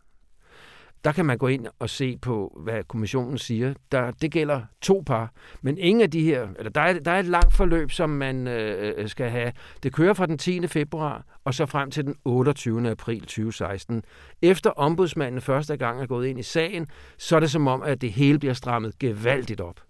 [1.04, 3.74] Der kan man gå ind og se på, hvad kommissionen siger.
[3.92, 7.20] Der, det gælder to par, men ingen af de her, eller der er, der er
[7.20, 9.52] et langt forløb, som man øh, skal have.
[9.84, 10.68] Det kører fra den 10.
[10.68, 12.90] februar og så frem til den 28.
[12.90, 14.04] april 2016.
[14.42, 16.88] Efter ombudsmanden første gang er gået ind i sagen,
[17.18, 19.82] så er det som om, at det hele bliver strammet gevaldigt op.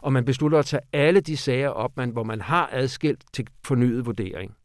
[0.00, 3.46] Og man beslutter at tage alle de sager op, man, hvor man har adskilt til
[3.64, 4.56] fornyet vurdering.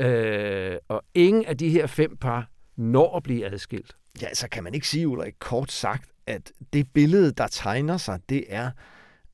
[0.00, 3.96] Øh, og ingen af de her fem par når at blive adskilt.
[4.20, 8.20] Ja, så kan man ikke sige, Ulrik, kort sagt, at det billede, der tegner sig,
[8.28, 8.70] det er,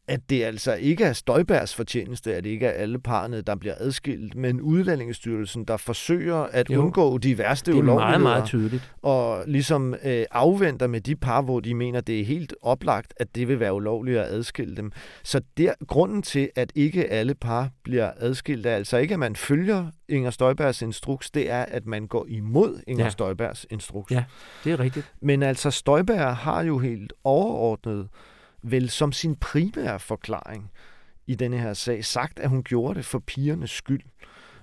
[0.08, 3.74] at det altså ikke er Støjbergs fortjeneste, at det ikke er alle parne, der bliver
[3.78, 8.06] adskilt, men Udlændingestyrelsen, der forsøger at jo, undgå de værste ulovligheder.
[8.06, 8.92] Det er meget, meget tydeligt.
[9.02, 13.34] Og ligesom øh, afventer med de par, hvor de mener, det er helt oplagt, at
[13.34, 14.92] det vil være ulovligt at adskille dem.
[15.24, 19.36] Så der, grunden til, at ikke alle par bliver adskilt, er altså ikke, at man
[19.36, 23.10] følger Inger Støjbergs instruks, det er, at man går imod Inger ja.
[23.10, 24.12] Støjbergs instruks.
[24.12, 24.24] Ja,
[24.64, 25.12] det er rigtigt.
[25.22, 28.08] Men altså, Støjberg har jo helt overordnet
[28.62, 30.70] vel som sin primære forklaring
[31.26, 34.02] i denne her sag sagt, at hun gjorde det for pigernes skyld.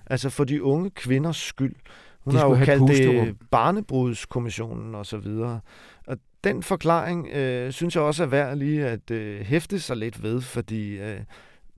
[0.05, 1.75] Altså for de unge kvinders skyld.
[2.19, 5.60] Hun de har jo kaldt det barnebrudskommissionen og så videre.
[6.08, 10.23] Og den forklaring øh, synes jeg også er værd lige at øh, hæfte sig lidt
[10.23, 11.19] ved, fordi øh,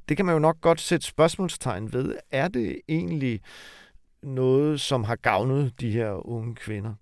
[0.10, 2.16] det kan man jo nok godt sætte spørgsmålstegn ved.
[2.32, 3.42] Er det egentlig
[4.24, 6.94] noget, som har gavnet de her unge kvinder?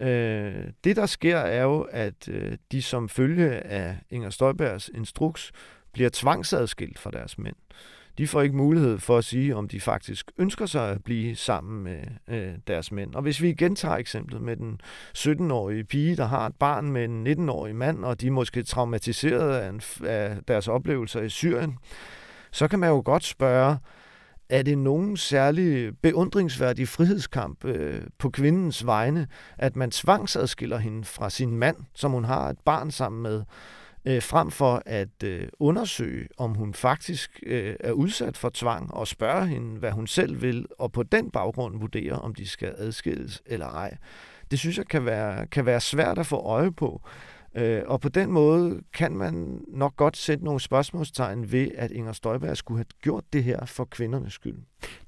[0.00, 5.52] Øh, det, der sker, er jo, at øh, de som følge af Inger Støjbergs instruks
[5.92, 7.56] bliver tvangsadskilt fra deres mænd.
[8.18, 11.84] De får ikke mulighed for at sige, om de faktisk ønsker sig at blive sammen
[11.84, 13.14] med øh, deres mænd.
[13.14, 14.80] Og hvis vi igen tager eksemplet med den
[15.18, 19.54] 17-årige pige, der har et barn med en 19-årig mand, og de er måske traumatiseret
[19.54, 21.78] af, en, af deres oplevelser i Syrien,
[22.50, 23.76] så kan man jo godt spørge,
[24.48, 29.28] er det nogen særlig beundringsværdig frihedskamp øh, på kvindens vegne,
[29.58, 33.42] at man tvangsadskiller hende fra sin mand, som hun har et barn sammen med,
[34.04, 39.08] øh, frem for at øh, undersøge, om hun faktisk øh, er udsat for tvang, og
[39.08, 43.42] spørge hende, hvad hun selv vil, og på den baggrund vurdere, om de skal adskilles
[43.46, 43.96] eller ej.
[44.50, 47.02] Det synes jeg kan være, kan være svært at få øje på.
[47.56, 52.12] Øh, og på den måde kan man nok godt sætte nogle spørgsmålstegn ved, at Inger
[52.12, 54.58] Støjberg skulle have gjort det her for kvindernes skyld.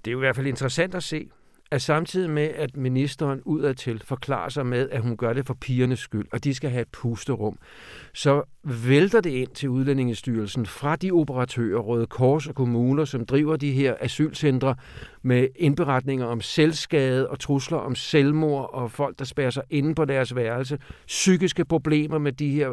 [0.05, 1.31] Det er jo i hvert fald interessant at se,
[1.71, 5.99] at samtidig med, at ministeren udadtil forklarer sig med, at hun gør det for pigernes
[5.99, 7.59] skyld, og de skal have et pusterum,
[8.15, 13.57] så vælter det ind til Udlændingestyrelsen fra de operatører, Røde Kors og kommuner, som driver
[13.57, 14.75] de her asylcentre
[15.23, 20.05] med indberetninger om selvskade og trusler om selvmord og folk, der spærer sig inde på
[20.05, 22.71] deres værelse, psykiske problemer med de her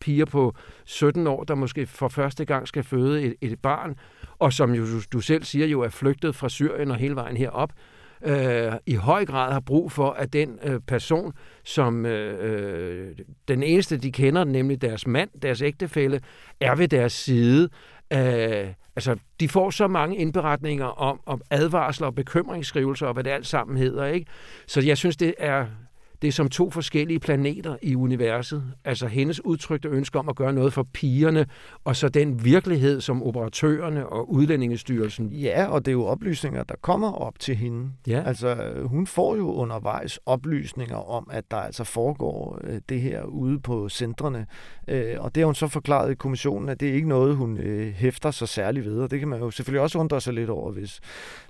[0.00, 3.96] piger på 17 år, der måske for første gang skal føde et, et barn,
[4.38, 7.72] og som jo, du selv siger, jo er flygtet fra Syrien og hele vejen herop,
[8.24, 11.32] øh, i høj grad har brug for, at den øh, person,
[11.64, 13.16] som øh, øh,
[13.48, 16.20] den eneste, de kender, nemlig deres mand, deres ægtefælle,
[16.60, 17.68] er ved deres side.
[18.12, 23.30] Øh, altså, de får så mange indberetninger om, om advarsler og bekymringsskrivelser og hvad det
[23.30, 24.06] alt sammen hedder.
[24.06, 24.26] Ikke?
[24.66, 25.66] Så jeg synes, det er
[26.24, 28.64] det er som to forskellige planeter i universet.
[28.84, 31.46] Altså hendes udtrykte ønske om at gøre noget for pigerne,
[31.84, 35.28] og så den virkelighed, som operatørerne og udlændingestyrelsen...
[35.28, 37.90] Ja, og det er jo oplysninger, der kommer op til hende.
[38.06, 38.22] Ja.
[38.26, 43.60] Altså, hun får jo undervejs oplysninger om, at der altså foregår øh, det her ude
[43.60, 44.46] på centrene.
[44.88, 47.58] Øh, og det har hun så forklaret i kommissionen, at det er ikke noget, hun
[47.58, 49.00] øh, hæfter sig særligt ved.
[49.00, 51.00] Og det kan man jo selvfølgelig også undre sig lidt over, hvis,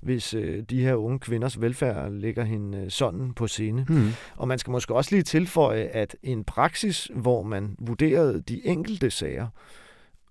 [0.03, 3.85] hvis øh, de her unge kvinders velfærd ligger hende øh, sådan på scene.
[3.89, 4.09] Hmm.
[4.37, 9.11] Og man skal måske også lige tilføje, at en praksis, hvor man vurderede de enkelte
[9.11, 9.49] sager,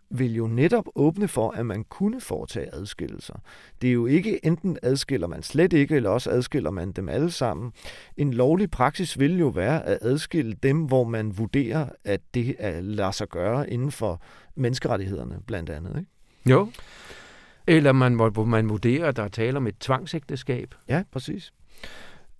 [0.09, 3.33] vil jo netop åbne for, at man kunne foretage adskillelser.
[3.81, 7.31] Det er jo ikke enten adskiller man slet ikke, eller også adskiller man dem alle
[7.31, 7.71] sammen.
[8.17, 13.11] En lovlig praksis vil jo være at adskille dem, hvor man vurderer, at det lader
[13.11, 14.21] sig gøre inden for
[14.55, 15.97] menneskerettighederne blandt andet.
[15.97, 16.09] Ikke?
[16.49, 16.71] Jo.
[17.67, 20.75] Eller man, hvor man vurderer, at der er tale om et tvangsægteskab.
[20.89, 21.53] Ja, præcis.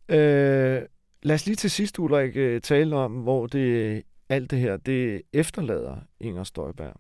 [0.10, 0.82] Øh,
[1.24, 5.22] Lad os lige til sidst, Ulrik, øh, tale om, hvor det, alt det her det
[5.34, 7.00] efterlader Inger Støjberg.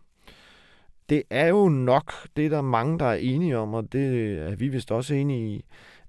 [1.09, 4.55] Det er jo nok, det er der mange, der er enige om, og det er
[4.55, 5.65] vi vist også enige i,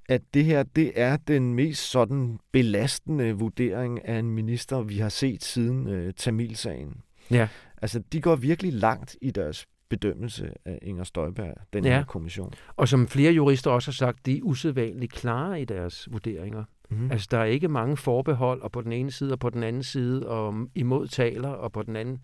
[0.09, 5.09] at det her det er den mest sådan belastende vurdering af en minister, vi har
[5.09, 6.97] set siden uh, Tamilsagen.
[7.31, 7.49] Ja.
[7.83, 11.91] Altså, de går virkelig langt i deres bedømmelse af Inger Støjberg, den ja.
[11.91, 12.53] her kommission.
[12.77, 16.65] Og som flere jurister også har sagt, de er usædvanligt klare i deres vurderinger.
[16.99, 17.11] Mm.
[17.11, 19.83] Altså, der er ikke mange forbehold, og på den ene side og på den anden
[19.83, 22.21] side, og imod taler, og på den anden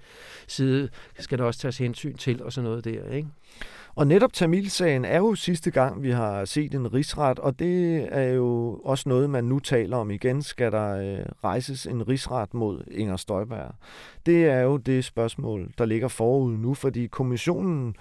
[0.46, 3.28] side skal der også tages hensyn til, og sådan noget der, ikke?
[3.94, 8.33] Og netop Tamilsagen er jo sidste gang, vi har set en rigsret, og det er
[8.33, 10.42] jo også noget, man nu taler om igen.
[10.42, 13.74] Skal der øh, rejses en rigsret mod Inger Støjberg?
[14.26, 17.94] Det er jo det spørgsmål, der ligger forud nu, fordi kommissionen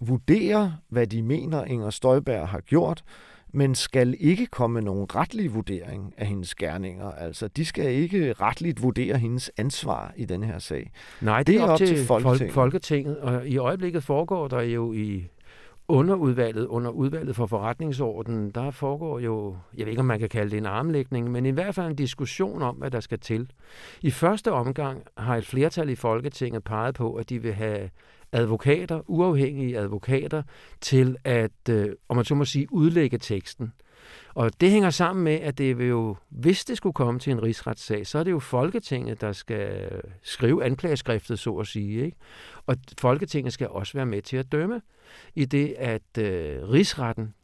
[0.00, 3.04] vurderer, hvad de mener, Inger Støjberg har gjort,
[3.52, 7.10] men skal ikke komme nogen retlig vurdering af hendes gerninger.
[7.10, 10.90] Altså, de skal ikke retligt vurdere hendes ansvar i den her sag.
[11.20, 12.54] Nej, det, det er op, op til, til Folketinget.
[12.54, 15.28] Folketinget, og i øjeblikket foregår der jo i
[15.88, 20.50] underudvalget, under udvalget for forretningsordenen, der foregår jo, jeg ved ikke, om man kan kalde
[20.50, 23.50] det en armlægning, men i hvert fald en diskussion om, hvad der skal til.
[24.00, 27.90] I første omgang har et flertal i Folketinget peget på, at de vil have
[28.32, 30.42] advokater, uafhængige advokater,
[30.80, 33.72] til at, øh, om man så må sige, udlægge teksten.
[34.34, 37.42] Og det hænger sammen med, at det vil jo, hvis det skulle komme til en
[37.42, 39.88] rigsretssag, så er det jo Folketinget, der skal
[40.22, 42.04] skrive anklageskriftet, så at sige.
[42.04, 42.16] Ikke?
[42.66, 44.82] Og Folketinget skal også være med til at dømme,
[45.34, 47.34] i det at øh, rigsretten,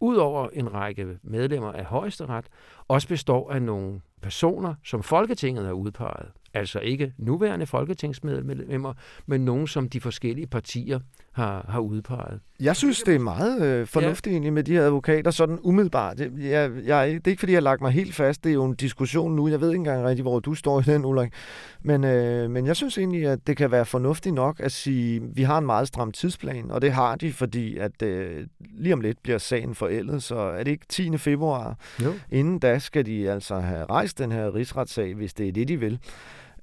[0.00, 2.46] udover en række medlemmer af højesteret,
[2.88, 6.28] også består af nogle personer, som Folketinget har udpeget.
[6.54, 8.94] Altså ikke nuværende folketingsmedlemmer,
[9.26, 10.98] men nogen, som de forskellige partier
[11.32, 12.40] har, har udpeget.
[12.60, 14.34] Jeg synes, det er meget øh, fornuftigt ja.
[14.34, 16.20] egentlig med de her advokater, sådan umiddelbart.
[16.20, 18.44] Jeg, jeg, det er ikke, fordi jeg har lagt mig helt fast.
[18.44, 19.48] Det er jo en diskussion nu.
[19.48, 21.32] Jeg ved ikke engang rigtig, hvor du står i den, Ulrik.
[21.82, 25.22] Men, øh, men jeg synes egentlig, at det kan være fornuftigt nok at sige, at
[25.34, 28.46] vi har en meget stram tidsplan, og det har de, fordi at øh,
[28.78, 31.18] lige om lidt bliver sagen forældet, så er det ikke 10.
[31.18, 31.76] februar.
[32.04, 32.12] Jo.
[32.30, 35.76] Inden da skal de altså have rejst den her rigsretssag, hvis det er det, de
[35.76, 35.98] vil.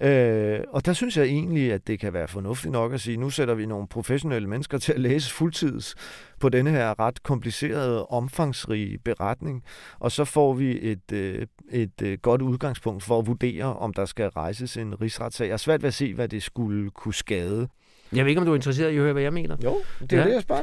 [0.01, 3.29] Øh, og der synes jeg egentlig, at det kan være fornuftigt nok at sige, nu
[3.29, 5.95] sætter vi nogle professionelle mennesker til at læse fuldtids
[6.39, 9.63] på denne her ret komplicerede, omfangsrige beretning,
[9.99, 14.05] og så får vi et, øh, et øh, godt udgangspunkt for at vurdere, om der
[14.05, 15.45] skal rejses en rigsretssag.
[15.47, 17.67] Jeg er svært ved at se, hvad det skulle kunne skade.
[18.13, 19.57] Jeg ved ikke, om du er interesseret i at høre, hvad jeg mener.
[19.63, 20.27] Jo, det er Ja.
[20.27, 20.61] det, jeg spørger.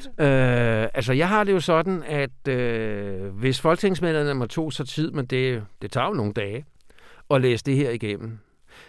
[0.83, 5.27] Øh, altså, jeg har det jo sådan, at øh, hvis folketingsmedlemmerne tog sig tid, men
[5.27, 6.65] det, det tager jo nogle dage,
[7.31, 8.39] at læse det her igennem,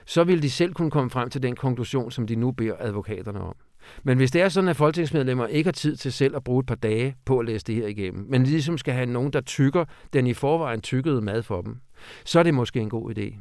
[0.05, 3.39] så vil de selv kunne komme frem til den konklusion, som de nu beder advokaterne
[3.39, 3.55] om.
[4.03, 6.65] Men hvis det er sådan, at folketingsmedlemmer ikke har tid til selv at bruge et
[6.65, 9.85] par dage på at læse det her igennem, men ligesom skal have nogen, der tykker
[10.13, 11.77] den i forvejen tykkede mad for dem,
[12.25, 13.35] så er det måske en god idé.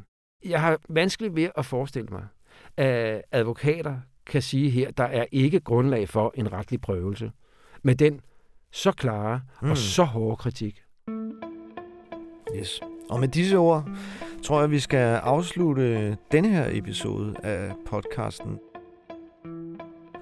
[0.45, 2.25] Jeg har vanskeligt ved at forestille mig,
[2.77, 7.31] at advokater kan sige her, der er ikke grundlag for en retlig prøvelse.
[7.83, 8.21] Med den
[8.71, 9.69] så klare mm.
[9.69, 10.81] Og så hårde kritik.
[12.57, 12.81] Yes.
[13.09, 13.89] Og med disse ord
[14.45, 18.59] tror jeg, vi skal afslutte denne her episode af podcasten.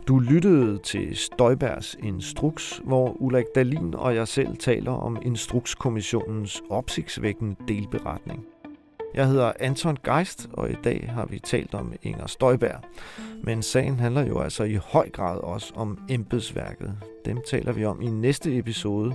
[0.07, 7.55] Du lyttede til Støjbergs Instruks, hvor Ulrik Dalin og jeg selv taler om Instrukskommissionens opsigtsvækkende
[7.67, 8.45] delberetning.
[9.13, 12.80] Jeg hedder Anton Geist, og i dag har vi talt om Inger Støjberg.
[13.43, 16.93] Men sagen handler jo altså i høj grad også om embedsværket.
[17.26, 19.13] Dem taler vi om i næste episode,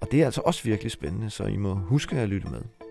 [0.00, 2.83] og det er altså også virkelig spændende, så I må huske at lytte med.